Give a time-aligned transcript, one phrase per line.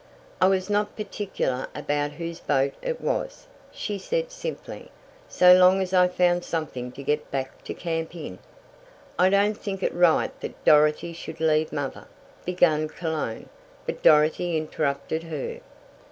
[0.41, 4.89] "I was not particular about whose boat it was," she said simply.
[5.29, 8.39] "So long as I found something to get back to camp in."
[9.19, 12.07] "I don't think it right that Dorothy should leave mother,"
[12.45, 13.47] began Cologne.
[13.85, 15.59] But Dorothy interrupted her.